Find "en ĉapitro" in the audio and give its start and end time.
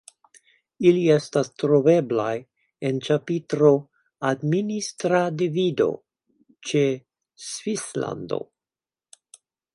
2.89-3.69